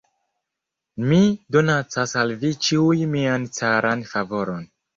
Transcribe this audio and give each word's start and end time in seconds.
Mi 1.11 1.19
donacas 1.57 2.15
al 2.23 2.35
vi 2.45 2.53
ĉiuj 2.69 2.99
mian 3.15 3.49
caran 3.61 4.05
favoron. 4.17 4.71